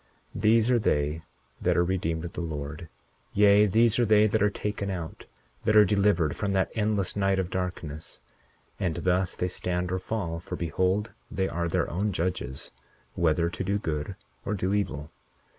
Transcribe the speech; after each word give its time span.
41:7 0.35 0.41
These 0.41 0.71
are 0.71 0.79
they 0.79 1.21
that 1.61 1.77
are 1.77 1.83
redeemed 1.83 2.25
of 2.25 2.33
the 2.33 2.41
Lord; 2.41 2.89
yea, 3.35 3.67
these 3.67 3.99
are 3.99 4.05
they 4.07 4.25
that 4.25 4.41
are 4.41 4.49
taken 4.49 4.89
out, 4.89 5.27
that 5.63 5.75
are 5.75 5.85
delivered 5.85 6.35
from 6.35 6.53
that 6.53 6.71
endless 6.73 7.15
night 7.15 7.37
of 7.37 7.51
darkness; 7.51 8.19
and 8.79 8.95
thus 8.95 9.35
they 9.35 9.47
stand 9.47 9.91
or 9.91 9.99
fall; 9.99 10.39
for 10.39 10.55
behold, 10.55 11.11
they 11.29 11.47
are 11.47 11.67
their 11.67 11.87
own 11.87 12.11
judges, 12.11 12.71
whether 13.13 13.47
to 13.51 13.63
do 13.63 13.77
good 13.77 14.15
or 14.43 14.55
do 14.55 14.73
evil. 14.73 15.11